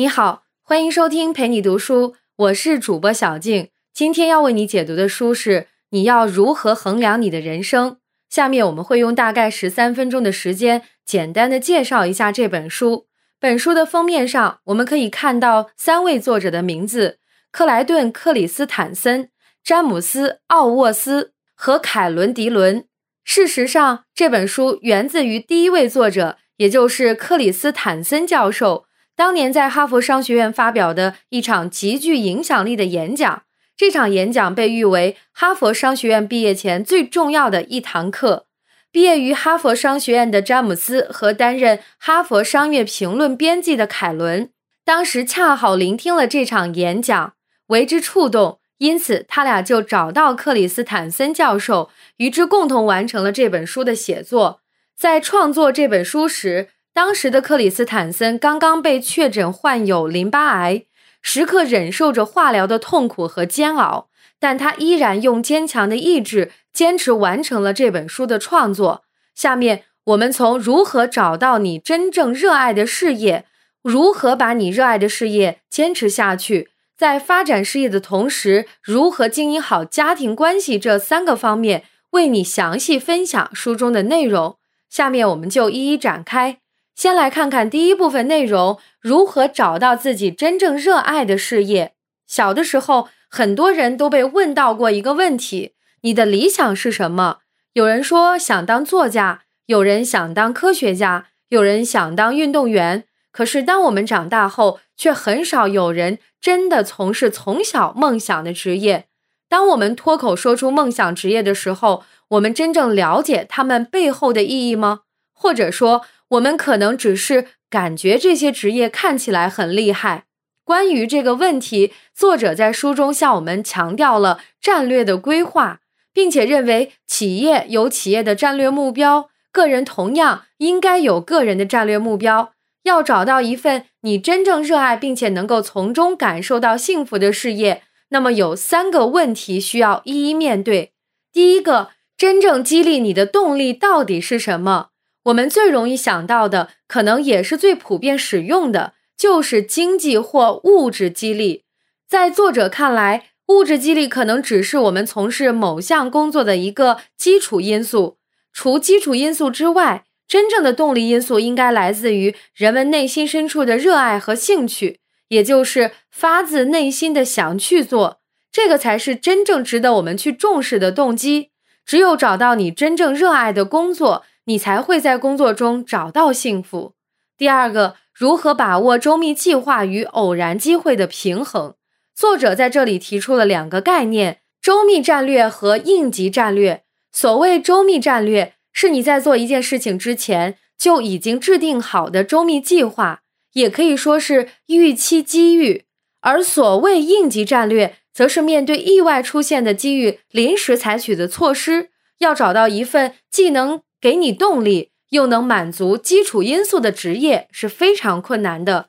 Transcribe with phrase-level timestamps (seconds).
[0.00, 3.68] 你好，欢迎收听陪你读书，我是主播小静。
[3.92, 5.60] 今天要为你解读的书是
[5.90, 7.90] 《你要如何衡量你的人生》。
[8.30, 13.08] 下面我们会用大概十三分钟的时间，简单的介绍一下这本书。
[13.38, 17.18] 本书的封面上，我们可以看到三位作者的名字：
[17.52, 19.28] 克莱顿·克里斯坦森、
[19.62, 22.86] 詹姆斯·奥沃斯和凯伦·迪伦。
[23.22, 28.86] 事实上，这本书源自于第一位作者，也就是克里斯坦森教授。
[29.20, 33.42] 当年在哈佛商学院发表的一场极具影响力的演讲，
[33.76, 38.46] 这场演讲被誉为哈佛商学院毕业前最重要的一堂课。
[38.90, 44.48] 毕业于哈佛商学院的詹姆斯和担任哈佛商业评论编辑的凯伦，
[44.86, 47.34] 当时恰好聆听了这场演讲，
[47.66, 54.62] 为之触动，因此他俩就找到克里斯坦森教授，与之共同完成了这本书的写作。
[54.96, 56.68] 在创作这本书时，
[57.02, 60.84] 当时的克里斯坦森刚刚被确诊患有淋巴癌，
[61.22, 69.02] 时刻忍受着化疗的痛苦和煎熬，但他依然用坚强的意志坚持完成了这本书的创作。
[69.34, 73.46] 下面我们从如何找到你真正热爱的事业，
[73.82, 84.58] 如何把你热爱的事业坚持下去，在发展事业的同时如何经营好家庭关系这三个方面，为你详细分享书中的内容。
[84.90, 86.59] 下面我们就一一展开。
[87.00, 91.94] 先来看看第一部分内容：如何找到自己真正热爱的事业。
[92.26, 97.38] 小的时候，很多人都被问到过一个问题：你的理想是什么？
[97.72, 103.04] 有人说想当作家，有人想当科学家，有人想当运动员。
[103.32, 109.06] 可是，当我们长大后，却很少有人真的从事从小梦想的职业。
[109.48, 115.00] 当我们脱口说出梦想职业的时候，我们真正了解他们背后的意义吗？
[115.32, 116.04] 或者说？
[116.30, 120.24] 我们可能只是感觉这些职业看起来很厉害。
[120.64, 125.80] 关于这个问题，作者在书中向我们强调了战略的规划，
[126.12, 132.52] 并且认为企业有企业的战略目标，个人同样应该有个人的战略目标。
[132.84, 140.92] 要找到一份你真正热爱并且能够从中感受到幸福的事业，那么有三个问题需要一一面对。
[141.32, 144.88] 第一个，真正激励你的动力到底是什么？
[145.24, 151.64] 我们最容易想到的，可能也是最普遍使用的，就是经济或物质激励。
[152.08, 158.18] 在作者看来，物质激励可能只是我们从事某项工作的一个基础因素。
[158.52, 168.20] 除基础因素之外，真正的动力因素应该来自于人们内心深处的热爱和兴趣，也就是发自内心的想去做。
[168.50, 171.50] 这个才是真正值得我们去重视的动机。
[171.84, 174.24] 只有找到你真正热爱的工作。
[174.50, 176.94] 你才会在工作中找到幸福。
[177.38, 181.74] 第二个，如何把握周密计划与偶然机会的平衡？
[182.16, 186.82] 作者在这里提出了两个概念：周密战略和应急战略。
[187.12, 193.22] 所谓周密战略，是你在做一件事情之前就已经制定好的周密计划，
[193.52, 195.84] 也可以说是预期机遇；
[196.20, 201.90] 而所谓应急战略，则是面对意外出现的机遇，临时采取的措施。
[202.18, 208.88] 要找到一份既能给你动力，又能满足基础因素的职业是非常困难的。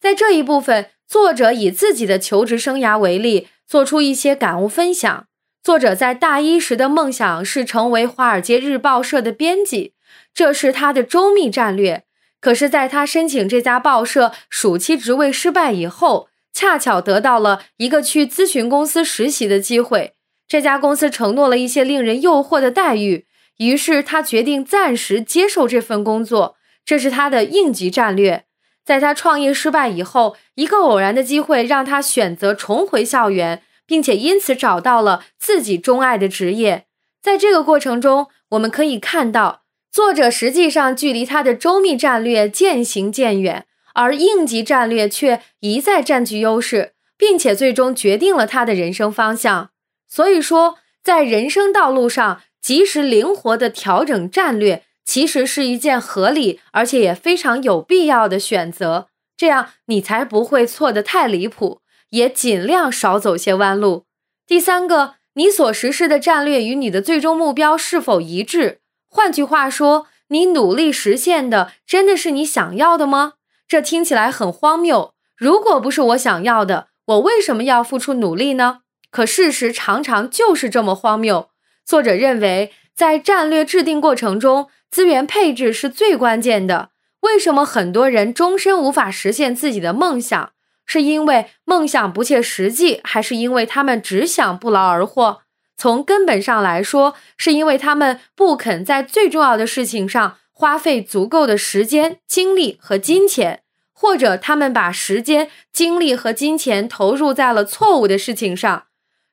[0.00, 5.26] 在这一部分，作者以自己的求职生涯为例，做出一些感悟分享。
[5.62, 9.94] 作者在大一时的梦想是成为《华尔街日报》社的编辑，
[10.34, 12.04] 这是他的周密战略。
[12.40, 20.14] 可是，在他申请这家报社暑期职位失败以后，恰巧得到了一个去咨询公司实习的机会。
[20.48, 23.26] 这家公司承诺了一些令人诱惑的待遇。
[23.66, 28.44] 于是他决定暂时接受这份工作，这是他的应急战略。
[28.84, 36.86] 在他创业失败以后，一个偶然的机会让他选择重回校园，并且因此找到了自己钟爱的职业。
[37.22, 39.62] 在这个过程中，我们可以看到，
[39.92, 49.70] 作者实际上距离他的周密战略渐行渐远，而应急战略却一再占据优势，并且最终决定了他的人生方向。
[50.08, 59.08] 所以说，在人生道路上，及时灵活的调整战略，其实是一件合理而且也非常有必要的选择。
[59.36, 61.80] 这样你才不会错得太离谱，
[62.10, 64.04] 也尽量少走些弯路。
[64.46, 68.78] 第三个，你所实施的战略与你的最终目标是否一致？
[69.08, 73.34] 换句话说，你努力实现的真的是你想要的吗？
[73.66, 75.14] 这听起来很荒谬。
[75.36, 78.82] 如果不是我想要的，我为什么要付出努力呢？
[79.10, 81.48] 可事实常常就是这么荒谬。
[81.84, 86.90] 作者认为，在战略制定过程中，资源配置是最关键的。
[87.20, 90.52] 为什么很多人终身无法实现自己的梦想？
[90.84, 95.42] 是因为梦想不切实际，还是因为他们只想不劳而获？
[95.76, 103.62] 从根本上来说，是因为他们不肯在最重要的事情上花费足够的时间、精力和金钱，
[103.92, 108.84] 或者他们把时间、精力和金钱投入在了错误的事情上。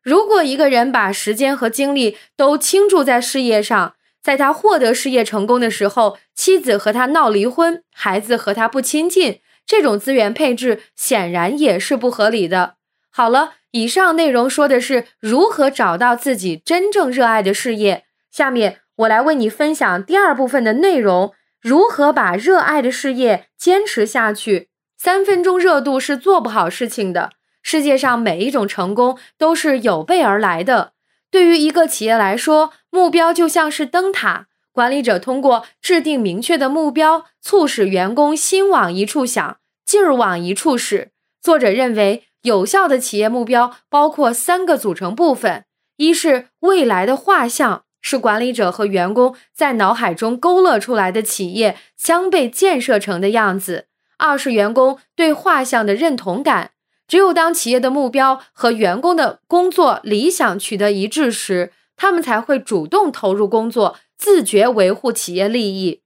[0.01, 12.75] 如果一个人把时间和精力都倾注在事业上，在他获得事业成功的时候，妻子和他闹离婚，孩子和他不亲近，这种资源配置显然也是不合理的。
[13.09, 18.05] 好了，以上内容说的是如何找到自己真正热爱的事业。
[18.31, 24.69] 下面我来为你分享第二部分的内容：如何把热爱的事业坚持下去。
[24.97, 27.31] 三分钟热度是做不好事情的。
[27.61, 30.93] 世界上每一种成功都是有备而来的。
[31.31, 41.11] 对于一个企业来说，目标就像是灯塔，管理者通过制定明确的目标，促使员工心往一处想，劲儿往一处使。
[41.41, 45.65] 作者认为，有效的企业目标包括三个组成部分：
[45.97, 53.85] 一是未来的画像，是管理者和员工在脑海中勾勒出来的企业将被建设成的样子；
[54.17, 56.71] 二是员工对画像的认同感。
[57.09, 66.01] 只有当企业的目标和员工的工作理想取得一致时，他们才会主动投入工作，自觉维护企业利益。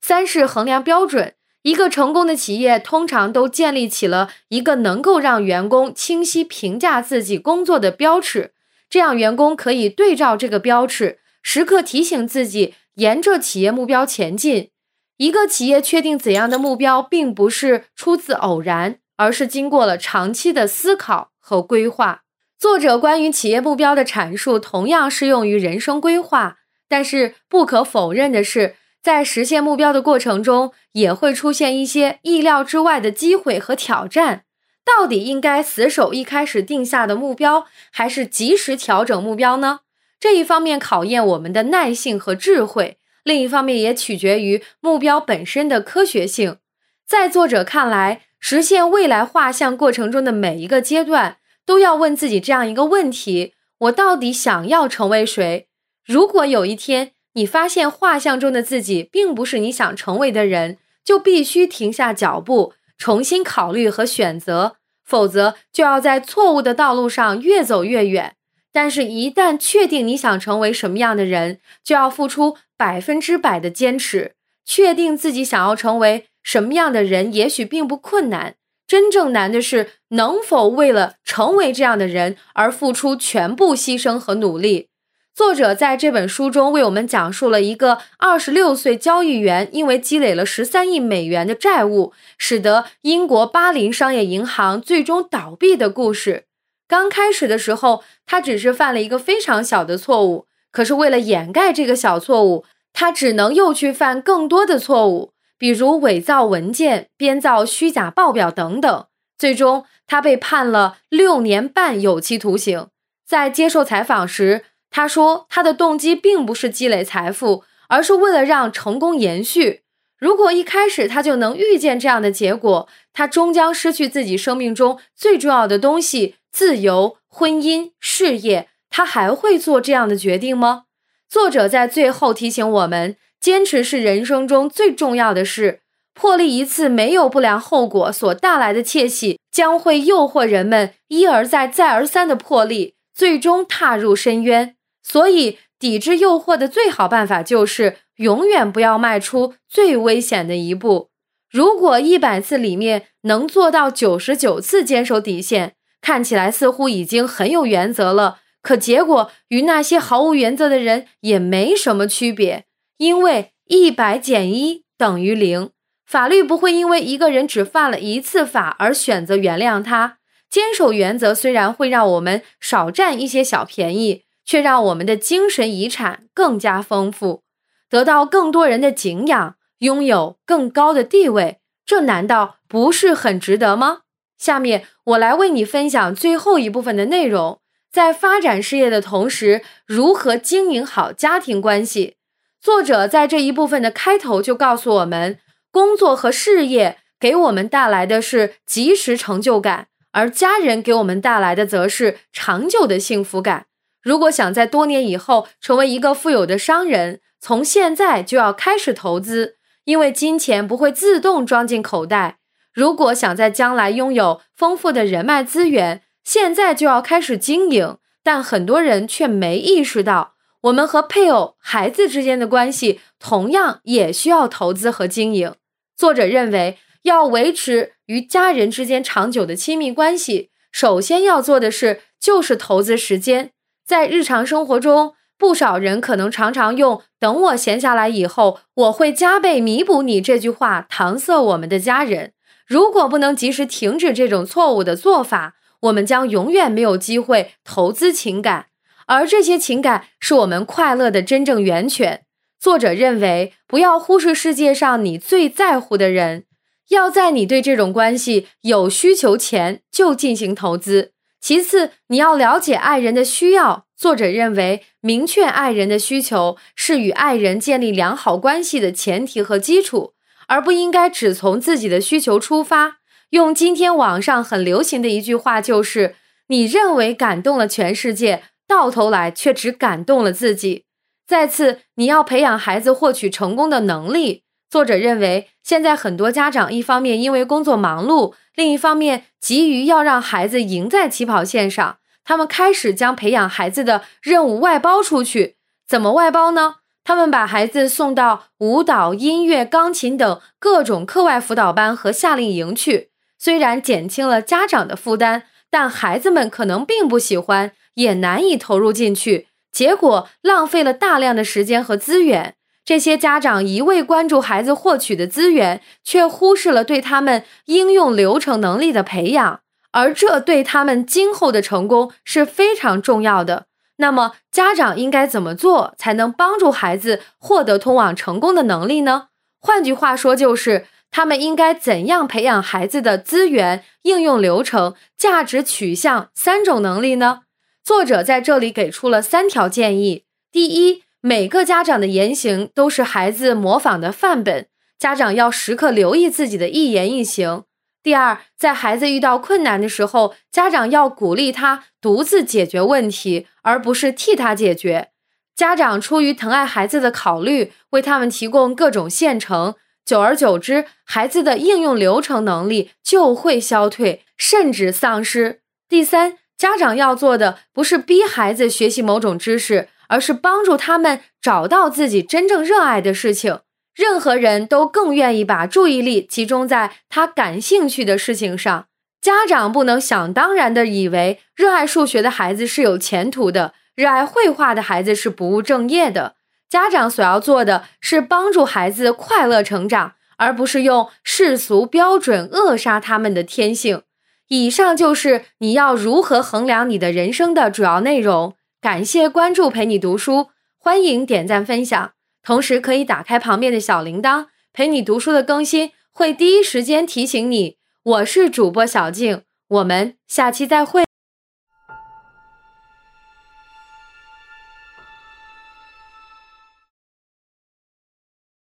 [0.00, 8.52] 三是衡量标准，一个成功的企业通常都建立起了一个能够让员工清晰评价自己工作的标尺，
[8.88, 14.70] 这样员工可以对照这个标尺，时刻提醒自己沿着企业目标前进。
[15.18, 19.00] 一个企业确定怎样的目标，并不是出自偶然。
[19.16, 22.22] 而是经过了长期的思考和规划。
[22.58, 26.56] 作者关于企业目标的阐述同样适用于人生规划，
[26.88, 34.44] 但是不可否认的是，在实现目标的过程中，也会出现一些意料之外的机会和挑战。
[34.84, 39.80] 到底应该死守一开始定下的目标，还是及时调整目标呢？
[40.18, 46.58] 这一方面考验我们的耐性和智慧，另一方面也取决于目标本身的科学性。
[47.04, 55.66] 在作者看来，实现未来画像过程中的每一个阶段，都要问自己这样一个问题：我到底想要成为谁？
[56.04, 68.36] 如果有一天你发现画像中的自己并不是你想成为的人，就必须停下脚步，重新考虑和选择，否则就要在错误的道路上越走越远。
[68.72, 74.34] 但是，一旦确定你想成为什么样的人，就要付出百分之百的坚持。
[74.64, 76.26] 确定自己想要成为。
[76.46, 78.54] 什么样的人也许并不困难，
[78.86, 84.86] 真正难的是能否为了成为这样的人而付出全部牺牲和努力。
[85.34, 96.44] 作者在这本书中为我们讲述了一个二十六岁交易员因为积累了十三亿美元的债务，使得英国巴林商业银行最终倒闭的故事。
[96.86, 105.32] 刚开始的时候，他只是犯了一个非常小的错误，可是为了掩盖这个小错误，他只能又去犯更多的错误。
[105.58, 109.06] 比如伪造文件、编造虚假报表等等，
[109.38, 112.88] 最终他被判了六年半有期徒刑。
[113.26, 119.82] 在接受采访时，他说他的动机并不是积累财富，而是为了让成功延续。
[120.18, 128.68] 如果一开始他就能预见这样的结果，他终将失去自己生命中最重要的东西——自由、婚姻、事业。
[128.88, 130.84] 他还会做这样的决定吗？
[131.28, 133.16] 作者在最后提醒我们。
[133.46, 135.78] 坚持是人生中最重要的事。
[136.14, 144.74] 破例一次没有不良后果所带来的窃喜，将会诱惑人们一而再、再而三的破例，最终踏入深渊。
[145.00, 151.10] 所以，抵制诱惑的最好办法就是永远不要迈出最危险的一步。
[151.48, 158.40] 如果一百次里面能做到九十九次坚守底线，看起来似乎已经很有原则了。
[158.60, 162.64] 可结果与那些毫无原则的人也没什么区别。
[162.98, 165.70] 因为一百减一等于零，
[166.04, 170.18] 法律不会因为一个人只犯了一次法而选择原谅他。
[170.48, 177.42] 坚守原则虽然会让我们少占一些小便宜，却让我们的精神遗产更加丰富，
[177.90, 181.58] 得到更多人的敬仰，拥有更高的地位。
[181.84, 184.02] 这难道不是很值得吗？
[184.38, 187.60] 下面我来为你分享最后一部分的内容：
[187.90, 192.16] 在发展事业的同时，如何经营好家庭关系。
[192.60, 195.38] 作者在这一部分的开头就告诉我们，
[195.70, 203.66] 工作和事业给我们带来的是即时成就感，而家人给我们带来的则是长久的幸福感。
[204.02, 212.38] 如果想在多年以后成为一个富有的商人，从现在就要开始投资，因为金钱不会自动装进口袋。
[212.72, 217.98] 如果想在将来拥有丰富的人脉资源，现在就要开始经营。
[218.22, 225.54] 但很多人却没意识到，我们和配偶、孩子之间的关系同样也需要投资和经营。
[225.96, 233.52] 作者认为，要维持与家人之间长久的亲密关系，首先要做的事就是投资时间。
[233.86, 242.32] 在日常生活中，不少人可能常常用“等我闲下来以后，我会加倍弥补你”这句话搪塞我们的家人。
[242.66, 248.66] 如果不能及时停止这种错误的做法，我们将永远没有机会投资情感，
[249.06, 252.24] 而这些情感是我们快乐的真正源泉。
[252.58, 256.44] 作者认为，不要忽视世界上你最在乎的人，
[256.88, 261.12] 要在你对这种关系有需求前就进行投资。
[261.40, 263.86] 其次，你要了解爱人的需要。
[263.96, 270.14] 作者认为，明确爱人的需求是与爱人建立良好关系的前提和基础，
[270.48, 272.98] 而不应该只从自己的需求出发。
[273.30, 276.16] 用今天网上很流行的一句话就是
[276.48, 280.84] ：“你认为感动了全世界，到头来却只感动了自己。”
[281.26, 284.44] 再次，你要培养孩子获取成功的能力。
[284.68, 295.56] 作者认为，现在很多家长一方面因为工作忙碌，另一方面急于要让孩子赢在起跑线上，他们开始将培养孩子的任务外包出去。
[295.86, 296.76] 怎么外包呢？
[297.04, 303.10] 他们把孩子送到舞蹈、音乐、钢琴等各种课外辅导班和夏令营去。
[303.38, 312.54] 虽然减轻了家长的负担，但孩子们可能并不喜欢，也难以投入进去，结果浪费了大量的时间和资源。
[312.84, 319.60] 这些家长一味关注孩子获取的资源，却忽视了对他们应用流程能力的培养，
[319.90, 323.66] 而这对他们今后的成功是非常重要的。
[323.96, 329.28] 那么，家长应该怎么做才能帮助孩子获得通往成功的能力呢？
[329.60, 330.86] 换句话说，就是。
[331.12, 337.42] 他们应该怎样培养孩子的资源应用流程、价值取向三种能力呢？
[337.86, 344.66] 作者在这里给出了三条建议：第一，每个家长的言行都是孩子模仿的范本，
[344.98, 347.62] 家长要时刻留意自己的一言一行；
[348.02, 355.10] 第二，在孩子遇到困难的时候，家长要鼓励他独自解决问题，而不是替他解决。
[355.54, 359.76] 家长出于疼爱孩子的考虑，为他们提供各种现成。
[360.04, 365.60] 久而久之，孩子的应用流程能力就会消退，甚至丧失。
[365.88, 373.60] 第三，家长要做的不是逼孩子学习某种知识，而是帮助他们找到自己真正热爱的事情。
[373.94, 378.86] 任何人都更愿意把注意力集中在他感兴趣的事情上。
[379.20, 386.36] 家长不能想当然的以为热爱数学的孩子是有前途的，热爱绘画的孩子是不务正业的。
[386.68, 394.02] 家长所要做的是帮助孩子快乐成长，而不是用世俗标准扼杀他们的天性。
[394.48, 398.54] 以上就是你要如何衡量你的人生的主要内容。
[398.80, 402.12] 感谢关注，陪你读书，欢迎点赞分享，
[402.42, 407.78] 同时可以打开旁边的小铃铛，陪你读书的更新会第一时间提醒你。
[408.04, 411.05] 我是主播小静，我们下期再会。